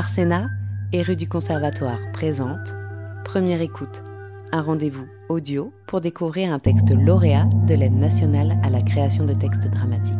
[0.00, 0.48] Arsena
[0.94, 2.74] et rue du Conservatoire présente
[3.22, 4.02] Première écoute,
[4.50, 9.34] un rendez-vous audio pour découvrir un texte lauréat de l'aide nationale à la création de
[9.34, 10.16] textes dramatiques.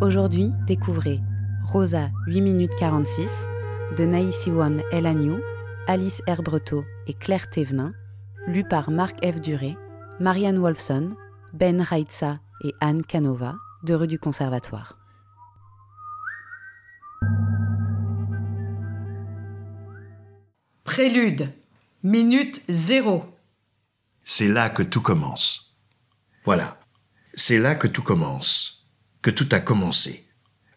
[0.00, 1.20] Aujourd'hui, découvrez
[1.64, 3.28] Rosa 8 minutes 46
[3.98, 5.40] de Naïsiwan El Agnew,
[5.88, 7.92] Alice Herbreteau et Claire Thévenin,
[8.46, 9.40] lu par Marc F.
[9.40, 9.76] Duré,
[10.20, 11.16] Marianne Wolfson,
[11.54, 14.96] Ben Raitsa et Anne Canova de rue du Conservatoire.
[20.96, 21.50] Prélude,
[22.02, 23.26] minute zéro.
[24.24, 25.76] C'est là que tout commence.
[26.46, 26.80] Voilà,
[27.34, 28.88] c'est là que tout commence,
[29.20, 30.26] que tout a commencé.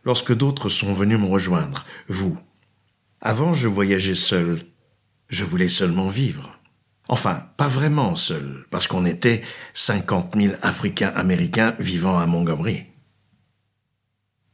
[0.03, 2.37] Lorsque d'autres sont venus me rejoindre, vous.
[3.21, 4.59] Avant, je voyageais seul.
[5.29, 6.59] Je voulais seulement vivre.
[7.07, 9.41] Enfin, pas vraiment seul, parce qu'on était
[9.73, 12.87] 50 000 Africains-Américains vivant à Montgomery.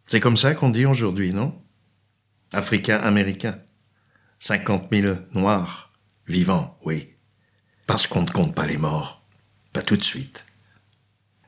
[0.05, 1.59] C'est comme ça qu'on dit aujourd'hui, non?
[2.53, 3.65] Africains-Américains.
[4.39, 5.91] 50 000 noirs,
[6.27, 7.09] vivants, oui.
[7.87, 9.23] Parce qu'on ne compte pas les morts.
[9.73, 10.45] Pas tout de suite.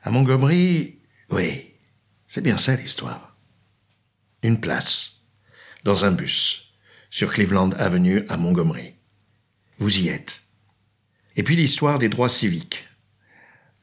[0.02, 0.98] À Montgomery,
[1.30, 1.72] oui.
[2.26, 3.36] C'est bien ça l'histoire.
[4.42, 5.26] Une place.
[5.84, 6.72] Dans un bus.
[7.10, 8.94] Sur Cleveland Avenue à Montgomery.
[9.78, 10.44] Vous y êtes.
[11.36, 12.86] Et puis l'histoire des droits civiques.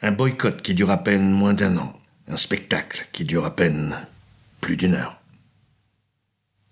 [0.01, 1.99] Un boycott qui dure à peine moins d'un an.
[2.27, 3.95] Un spectacle qui dure à peine
[4.61, 5.21] plus d'une heure.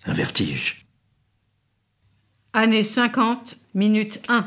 [0.05, 0.82] Un vertige.
[2.55, 4.45] Année 50, minute 1.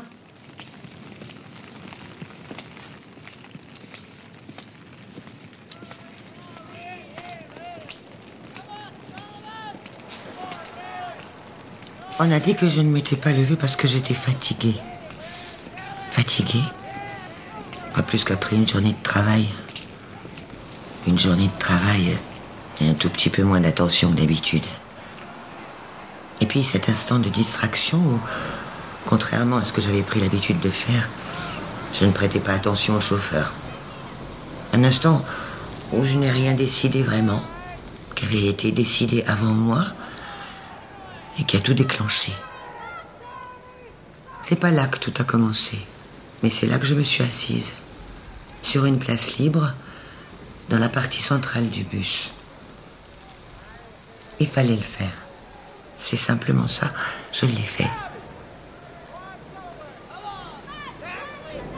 [12.19, 14.75] On a dit que je ne m'étais pas levée parce que j'étais fatiguée.
[16.11, 16.63] Fatiguée?
[17.93, 19.49] Pas plus qu'après une journée de travail.
[21.07, 22.17] Une journée de travail
[22.79, 24.63] et un tout petit peu moins d'attention que d'habitude.
[26.47, 28.19] Puis cet instant de distraction où,
[29.05, 31.09] contrairement à ce que j'avais pris l'habitude de faire,
[31.93, 33.53] je ne prêtais pas attention au chauffeur.
[34.73, 35.23] Un instant
[35.91, 37.41] où je n'ai rien décidé vraiment,
[38.15, 39.83] qui avait été décidé avant moi
[41.39, 42.31] et qui a tout déclenché.
[44.41, 45.77] C'est pas là que tout a commencé,
[46.43, 47.73] mais c'est là que je me suis assise,
[48.63, 49.73] sur une place libre,
[50.69, 52.31] dans la partie centrale du bus.
[54.39, 55.26] Il fallait le faire.
[55.99, 56.91] C'est simplement ça.
[57.33, 57.89] Je l'ai fait.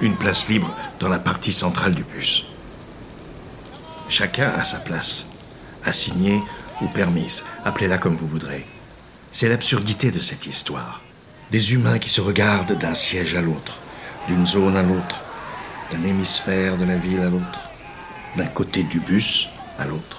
[0.02, 2.46] Une place libre dans la partie centrale du bus.
[4.08, 5.28] Chacun a sa place,
[5.86, 6.42] assignée
[6.82, 8.66] ou permise, appelez-la comme vous voudrez.
[9.32, 11.02] C'est l'absurdité de cette histoire.
[11.52, 13.78] Des humains qui se regardent d'un siège à l'autre,
[14.28, 15.22] d'une zone à l'autre,
[15.92, 17.60] d'un hémisphère de la ville à l'autre,
[18.36, 20.19] d'un côté du bus à l'autre.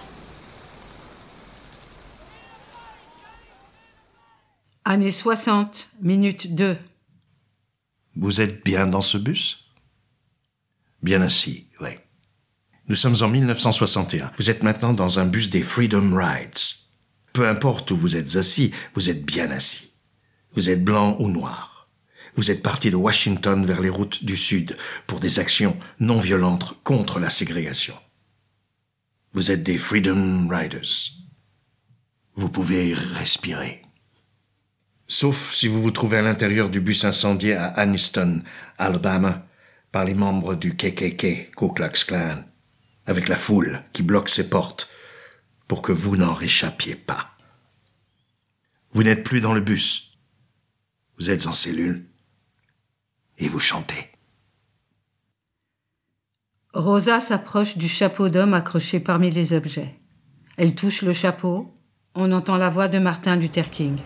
[4.92, 6.76] Année 60, minute 2.
[8.16, 9.70] Vous êtes bien dans ce bus?
[11.00, 11.90] Bien assis, oui.
[12.88, 14.32] Nous sommes en 1961.
[14.36, 16.58] Vous êtes maintenant dans un bus des Freedom Rides.
[17.32, 19.92] Peu importe où vous êtes assis, vous êtes bien assis.
[20.56, 21.88] Vous êtes blanc ou noir.
[22.34, 26.74] Vous êtes parti de Washington vers les routes du Sud pour des actions non violentes
[26.82, 27.94] contre la ségrégation.
[29.34, 31.12] Vous êtes des Freedom Riders.
[32.34, 33.79] Vous pouvez respirer.
[35.10, 38.44] Sauf si vous vous trouvez à l'intérieur du bus incendié à Anniston,
[38.78, 39.44] Alabama,
[39.91, 42.44] par les membres du KKK, Ku Klux Klan,
[43.06, 44.88] avec la foule qui bloque ses portes
[45.66, 47.32] pour que vous n'en réchappiez pas.
[48.93, 50.12] Vous n'êtes plus dans le bus.
[51.19, 52.06] Vous êtes en cellule
[53.38, 54.12] et vous chantez.
[56.72, 59.98] Rosa s'approche du chapeau d'homme accroché parmi les objets.
[60.56, 61.75] Elle touche le chapeau.
[62.15, 63.98] On entend la voix de Martin Luther King.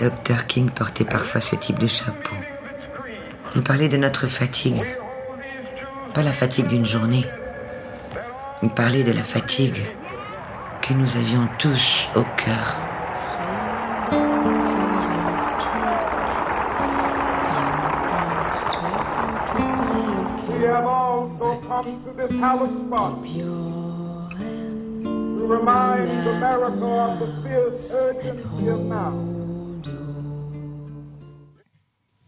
[0.00, 0.46] Dr.
[0.48, 2.34] King portait parfois ce type de chapeau.
[3.54, 4.84] Il parlait de notre fatigue.
[6.12, 7.24] Pas la fatigue d'une journée.
[8.62, 9.80] Il parlait de la fatigue
[10.82, 12.76] que nous avions tous au cœur.
[20.46, 23.22] We have also come to this hallowed spot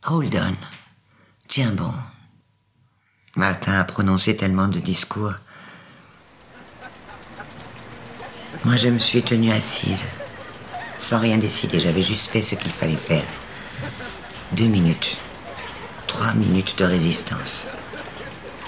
[0.09, 0.55] Hold on.
[1.49, 1.93] Tiens bon.
[3.37, 5.35] Martin a prononcé tellement de discours.
[8.65, 10.07] Moi, je me suis tenue assise,
[10.99, 11.81] sans rien décider.
[11.81, 13.27] J'avais juste fait ce qu'il fallait faire.
[14.53, 15.19] Deux minutes.
[16.07, 17.67] Trois minutes de résistance.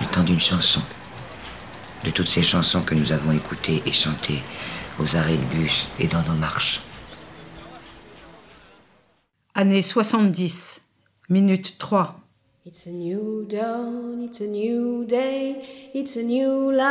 [0.01, 0.83] Le temps d'une chanson.
[2.09, 4.43] De toutes ces chansons que nous avons écoutées et chantées
[4.99, 6.81] aux arrêts de bus et dans nos marches.
[9.55, 10.81] Année 70,
[11.29, 12.19] minute 3.
[12.65, 15.57] It's a new dawn, it's a new day,
[15.95, 16.87] it's a new life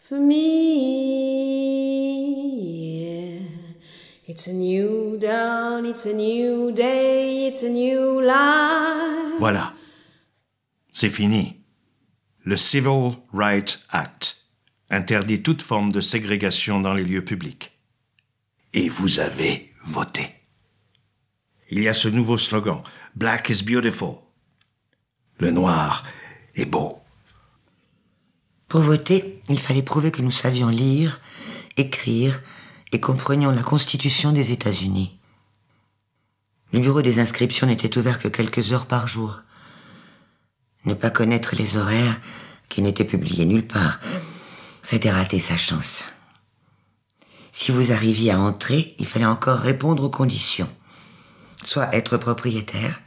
[0.00, 0.98] for me.
[2.98, 3.38] Yeah.
[4.26, 9.38] It's a new dawn, it's a new day, it's a new life.
[9.38, 9.72] Voilà.
[10.90, 11.57] C'est fini.
[12.48, 14.38] Le Civil Rights Act
[14.88, 17.78] interdit toute forme de ségrégation dans les lieux publics.
[18.72, 20.34] Et vous avez voté.
[21.68, 22.82] Il y a ce nouveau slogan
[23.14, 24.14] Black is beautiful.
[25.38, 26.04] Le noir
[26.54, 27.00] est beau.
[28.66, 31.20] Pour voter, il fallait prouver que nous savions lire,
[31.76, 32.40] écrire
[32.92, 35.18] et comprenions la Constitution des États-Unis.
[36.72, 39.42] Le bureau des inscriptions n'était ouvert que quelques heures par jour.
[40.84, 42.20] Ne pas connaître les horaires,
[42.68, 44.00] qui n'étaient publiés nulle part,
[44.82, 46.04] c'était rater sa chance.
[47.52, 50.70] Si vous arriviez à entrer, il fallait encore répondre aux conditions.
[51.64, 53.00] Soit être propriétaire,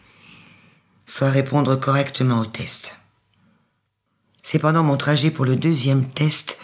[1.06, 2.96] soit répondre correctement au test.
[4.44, 6.58] C'est pendant mon trajet pour le deuxième test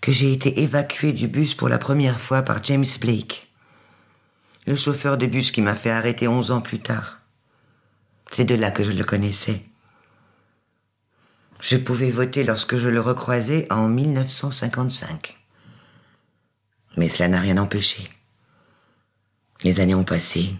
[0.00, 3.48] que j'ai été évacué du bus pour la première fois par James Blake,
[4.66, 7.20] le chauffeur de bus qui m'a fait arrêter onze ans plus tard.
[8.30, 9.64] C'est de là que je le connaissais.
[11.64, 15.34] Je pouvais voter lorsque je le recroisais en 1955.
[16.98, 18.10] Mais cela n'a rien empêché.
[19.62, 20.50] Les années ont passé.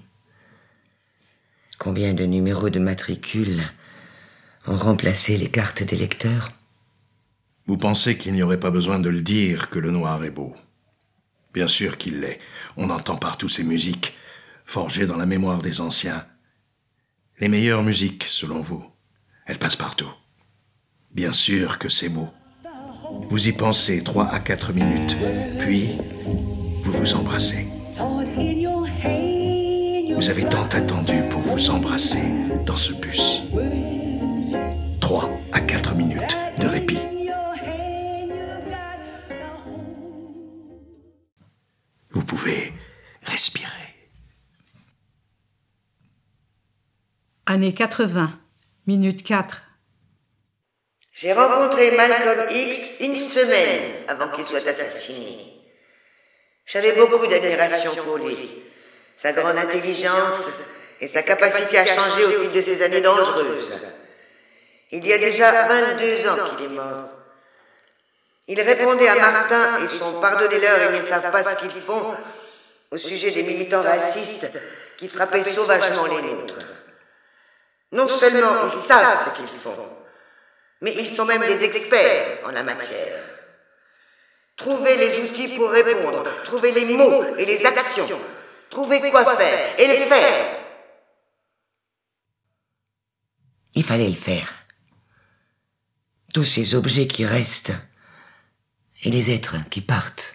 [1.78, 3.60] Combien de numéros de matricule
[4.66, 6.52] ont remplacé les cartes des lecteurs?
[7.66, 10.56] Vous pensez qu'il n'y aurait pas besoin de le dire que le noir est beau
[11.52, 12.40] Bien sûr qu'il l'est.
[12.78, 14.14] On entend partout ces musiques,
[14.64, 16.26] forgées dans la mémoire des anciens.
[17.40, 18.82] Les meilleures musiques, selon vous.
[19.44, 20.10] Elles passent partout.
[21.14, 22.28] Bien sûr que c'est beau.
[23.28, 25.16] Vous y pensez trois à quatre minutes,
[25.61, 25.96] puis
[26.82, 27.69] vous vous embrassez.
[30.16, 32.32] Vous avez tant attendu pour vous embrasser
[32.66, 33.43] dans ce bus.
[35.00, 36.99] Trois à quatre minutes de répit.
[42.11, 42.72] Vous pouvez
[43.22, 43.70] respirer.
[47.46, 48.37] Année 80,
[48.88, 49.74] minute 4.
[51.14, 55.62] J'ai rencontré Malcolm X une semaine avant qu'il soit assassiné.
[56.66, 58.64] J'avais beaucoup d'admiration pour lui,
[59.16, 60.43] sa grande intelligence
[61.00, 63.72] et sa capacité à changer au fil de ces années dangereuses.
[64.90, 67.11] Il y a déjà 22 ans qu'il est mort.
[68.49, 72.16] Il répondait à Martin et son pardonnez-leur, ils ne savent pas ce qu'ils font
[72.90, 74.50] au sujet des militants racistes
[74.99, 76.58] qui frappaient sauvagement les nôtres.
[77.93, 80.03] Non seulement ils savent ce qu'ils font,
[80.84, 83.25] mais ils sont même des experts en la matière.
[84.54, 88.20] Trouvez les outils pour répondre, trouvez les mots et les actions,
[88.69, 90.58] trouvez quoi faire et les faire.
[93.75, 94.52] Il fallait le faire.
[96.34, 97.72] Tous ces objets qui restent
[99.04, 100.34] et les êtres qui partent.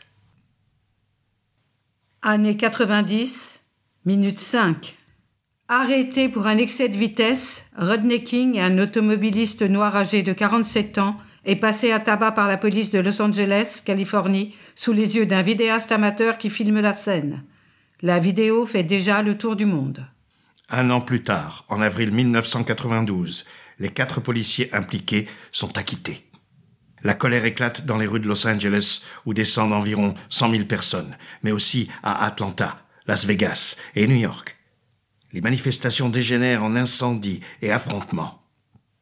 [2.24, 3.62] Année 90,
[4.04, 4.99] minute 5.
[5.71, 11.16] Arrêté pour un excès de vitesse, Rodney King, un automobiliste noir âgé de 47 ans,
[11.45, 15.44] est passé à tabac par la police de Los Angeles, Californie, sous les yeux d'un
[15.44, 17.44] vidéaste amateur qui filme la scène.
[18.02, 20.07] La vidéo fait déjà le tour du monde.
[20.71, 23.45] Un an plus tard, en avril 1992,
[23.78, 26.26] les quatre policiers impliqués sont acquittés.
[27.04, 31.16] La colère éclate dans les rues de Los Angeles où descendent environ 100 000 personnes,
[31.44, 34.58] mais aussi à Atlanta, Las Vegas et New York.
[35.31, 38.44] Les manifestations dégénèrent en incendies et affrontements.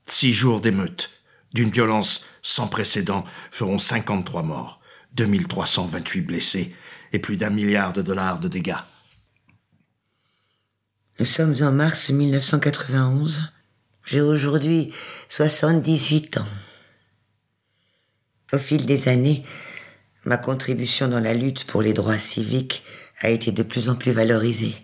[0.07, 1.09] Six jours d'émeutes,
[1.53, 4.81] d'une violence sans précédent, feront 53 morts,
[5.15, 6.75] 2328 blessés
[7.13, 8.75] et plus d'un milliard de dollars de dégâts.
[11.19, 13.51] Nous sommes en mars 1991.
[14.05, 14.93] J'ai aujourd'hui
[15.29, 16.45] 78 ans.
[18.53, 19.43] Au fil des années,
[20.25, 22.83] ma contribution dans la lutte pour les droits civiques
[23.19, 24.75] a été de plus en plus valorisée.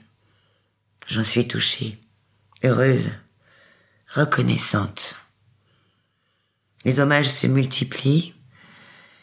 [1.08, 2.00] J'en suis touchée,
[2.64, 3.12] heureuse,
[4.14, 5.16] reconnaissante.
[6.86, 8.34] Les hommages se multiplient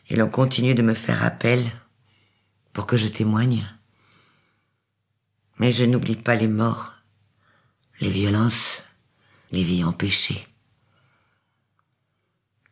[0.09, 1.65] et l'on continue de me faire appel
[2.73, 3.65] pour que je témoigne.
[5.59, 6.95] Mais je n'oublie pas les morts,
[8.01, 8.83] les violences,
[9.51, 10.47] les vies empêchées.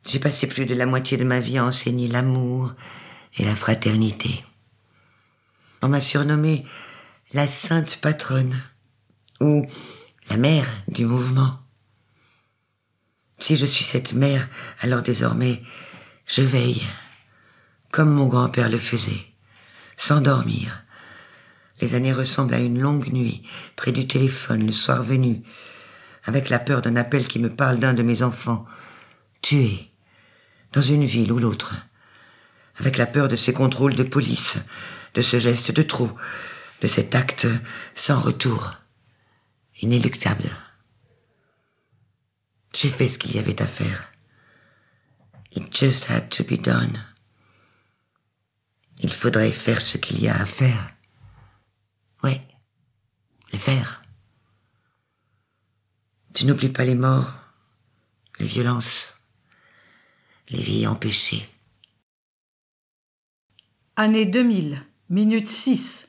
[0.07, 2.75] J'ai passé plus de la moitié de ma vie à enseigner l'amour
[3.37, 4.45] et la fraternité.
[5.83, 6.67] On m'a surnommée
[7.35, 8.59] la sainte patronne
[9.41, 9.67] ou
[10.31, 11.61] la mère du mouvement.
[13.39, 14.49] Si je suis cette mère,
[14.81, 15.63] alors désormais,
[16.27, 16.83] je veille,
[17.93, 19.27] comme mon grand-père le faisait,
[19.97, 20.83] sans dormir.
[21.81, 23.43] Les années ressemblent à une longue nuit,
[23.77, 25.43] près du téléphone, le soir venu,
[26.25, 28.67] avec la peur d'un appel qui me parle d'un de mes enfants,
[29.41, 29.89] tué,
[30.73, 31.75] dans une ville ou l'autre,
[32.79, 34.57] avec la peur de ces contrôles de police,
[35.15, 36.11] de ce geste de trou,
[36.83, 37.47] de cet acte
[37.95, 38.75] sans retour,
[39.81, 40.51] inéluctable.
[42.75, 44.13] J'ai fait ce qu'il y avait à faire.
[45.53, 47.05] It just had to be done.
[49.01, 50.93] Il faudrait faire ce qu'il y a à faire.
[52.23, 52.41] Oui,
[53.53, 54.03] le faire.
[56.35, 57.33] Tu n'oublies pas les morts,
[58.39, 59.15] les violences,
[60.51, 61.49] les vies empêchées.
[63.97, 66.08] Année 2000, minute 6.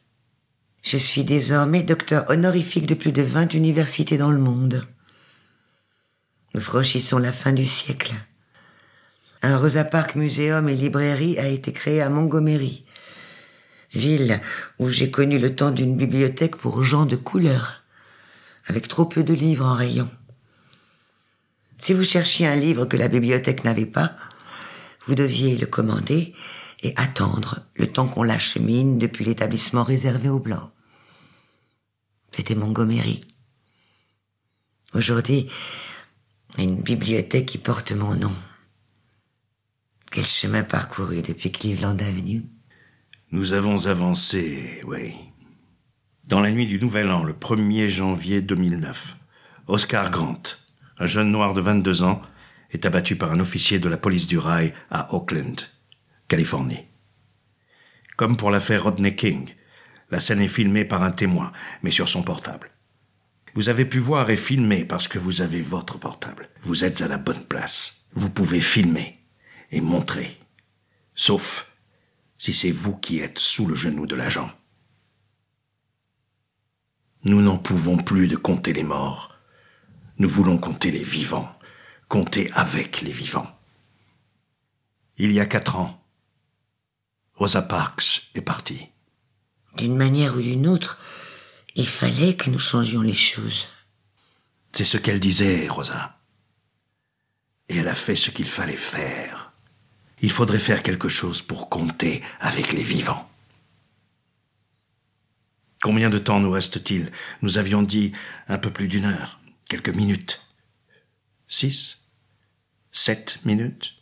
[0.91, 4.87] Je suis désormais docteur honorifique de plus de 20 universités dans le monde.
[6.55, 8.11] Nous franchissons la fin du siècle.
[9.43, 12.85] Un Rosa Parks muséum et librairie a été créé à Montgomery,
[13.93, 14.41] ville
[14.79, 17.83] où j'ai connu le temps d'une bibliothèque pour gens de couleur,
[18.65, 20.09] avec trop peu de livres en rayon.
[21.77, 24.15] Si vous cherchiez un livre que la bibliothèque n'avait pas,
[25.05, 26.33] vous deviez le commander
[26.81, 30.71] et attendre le temps qu'on l'achemine depuis l'établissement réservé aux Blancs.
[32.31, 33.21] C'était Montgomery.
[34.93, 35.49] Aujourd'hui,
[36.57, 38.31] une bibliothèque qui porte mon nom.
[40.11, 42.43] Quel chemin parcouru depuis Cleveland Avenue
[43.31, 45.13] Nous avons avancé, oui.
[46.23, 49.15] Dans la nuit du Nouvel An, le 1er janvier 2009,
[49.67, 50.41] Oscar Grant,
[50.97, 52.21] un jeune noir de 22 ans,
[52.71, 55.55] est abattu par un officier de la police du rail à Oakland,
[56.27, 56.85] Californie.
[58.17, 59.49] Comme pour l'affaire Rodney King,
[60.11, 61.51] la scène est filmée par un témoin,
[61.83, 62.71] mais sur son portable.
[63.55, 66.49] Vous avez pu voir et filmer parce que vous avez votre portable.
[66.61, 68.05] Vous êtes à la bonne place.
[68.13, 69.19] Vous pouvez filmer
[69.71, 70.37] et montrer.
[71.15, 71.71] Sauf
[72.37, 74.51] si c'est vous qui êtes sous le genou de l'agent.
[77.25, 79.35] Nous n'en pouvons plus de compter les morts.
[80.19, 81.53] Nous voulons compter les vivants,
[82.07, 83.49] compter avec les vivants.
[85.17, 86.01] Il y a quatre ans,
[87.35, 88.89] Rosa Parks est partie.
[89.79, 90.99] D'une manière ou d'une autre,
[91.75, 93.65] il fallait que nous changions les choses.
[94.73, 96.19] C'est ce qu'elle disait, Rosa.
[97.69, 99.53] Et elle a fait ce qu'il fallait faire.
[100.21, 103.31] Il faudrait faire quelque chose pour compter avec les vivants.
[105.81, 107.09] Combien de temps nous reste-t-il?
[107.41, 108.11] Nous avions dit
[108.49, 110.41] un peu plus d'une heure, quelques minutes.
[111.47, 111.99] Six?
[112.91, 113.95] Sept minutes?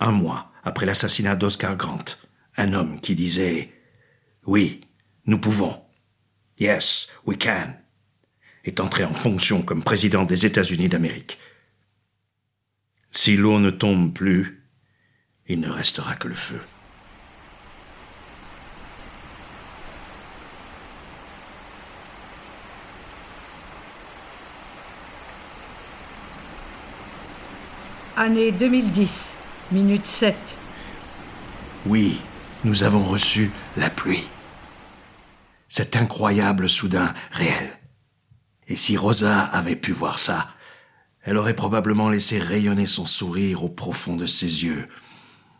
[0.00, 2.04] Un mois après l'assassinat d'Oscar Grant,
[2.58, 3.79] un homme qui disait
[4.46, 4.80] Oui,
[5.26, 5.80] nous pouvons.
[6.58, 7.74] Yes, we can
[8.64, 11.38] est entré en fonction comme président des États-Unis d'Amérique.
[13.10, 14.62] Si l'eau ne tombe plus,
[15.46, 16.60] il ne restera que le feu.
[28.16, 29.36] Année 2010,
[29.72, 30.36] minute 7.
[31.86, 32.20] Oui,
[32.64, 34.28] nous avons reçu la pluie.
[35.68, 37.78] C'est incroyable soudain réel.
[38.66, 40.54] Et si Rosa avait pu voir ça,
[41.22, 44.88] elle aurait probablement laissé rayonner son sourire au profond de ses yeux,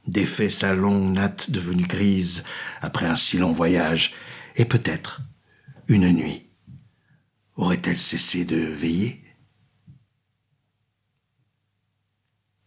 [0.07, 2.45] défait sa longue natte devenue grise
[2.81, 4.15] après un si long voyage,
[4.57, 5.21] et peut-être,
[5.89, 6.49] une nuit,
[7.57, 9.23] aurait-elle cessé de veiller?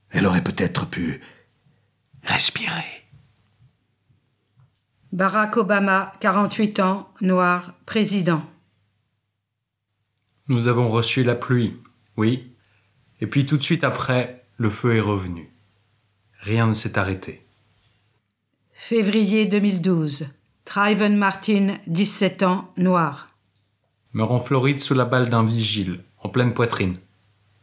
[0.09, 1.21] Elle aurait peut-être pu
[2.21, 3.02] respirer.
[5.13, 8.41] Barack Obama, 48 ans, noir, président.
[10.47, 11.77] Nous avons reçu la pluie,
[12.17, 12.51] oui.
[13.21, 15.51] Et puis tout de suite après, le feu est revenu.
[16.39, 17.45] Rien ne s'est arrêté.
[18.73, 20.25] Février 2012.
[20.65, 23.29] Triven Martin, 17 ans, noir.
[24.13, 26.97] Meurt en Floride sous la balle d'un vigile, en pleine poitrine.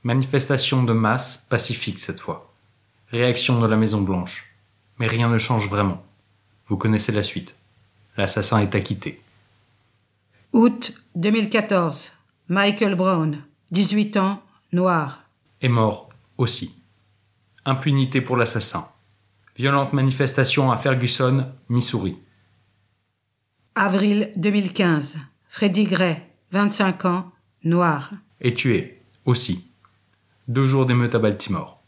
[0.04, 2.54] Manifestation de masse, pacifique cette fois.
[3.08, 4.54] Réaction de la Maison Blanche.
[5.00, 6.06] Mais rien ne change vraiment.
[6.70, 7.56] Vous connaissez la suite.
[8.16, 9.20] L'assassin est acquitté.
[10.52, 12.12] Août 2014.
[12.48, 14.40] Michael Brown, 18 ans,
[14.72, 15.18] noir.
[15.60, 16.80] Est mort aussi.
[17.64, 18.88] Impunité pour l'assassin.
[19.56, 22.16] Violente manifestation à Ferguson, Missouri.
[23.74, 25.18] Avril 2015.
[25.48, 26.22] Freddie Gray,
[26.52, 27.32] 25 ans,
[27.64, 28.12] noir.
[28.40, 29.72] Est tué aussi.
[30.46, 31.82] Deux jours d'émeute à Baltimore.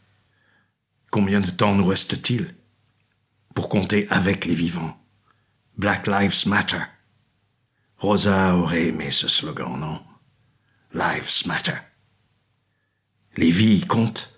[1.09, 2.53] Combien de temps nous reste-t-il?
[3.53, 4.99] Pour compter avec les vivants
[5.77, 6.81] Black Lives Matter.
[7.97, 10.03] Rosa aurait aimé ce slogan, non?
[10.93, 11.77] Lives Matter.
[13.37, 14.29] Les vies comptent.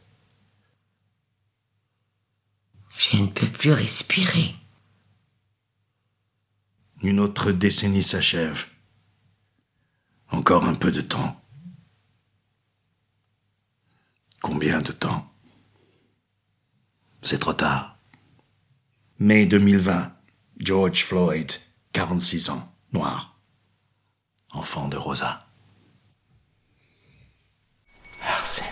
[2.98, 4.55] Je ne peux plus respirer.
[7.01, 8.67] Une autre décennie s'achève.
[10.29, 11.41] Encore un peu de temps.
[14.41, 15.29] Combien de temps?
[17.22, 17.94] C'est trop tard.
[19.17, 20.12] Mai 2020,
[20.60, 21.50] George Floyd,
[21.93, 23.39] 46 ans, noir.
[24.51, 25.48] Enfant de Rosa.
[28.22, 28.64] Arsène.